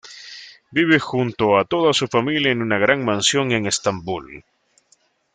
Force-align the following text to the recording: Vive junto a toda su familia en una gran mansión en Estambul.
Vive 0.71 0.97
junto 0.99 1.59
a 1.59 1.63
toda 1.65 1.93
su 1.93 2.07
familia 2.07 2.51
en 2.51 2.63
una 2.63 2.79
gran 2.79 3.05
mansión 3.05 3.51
en 3.51 3.67
Estambul. 3.67 4.43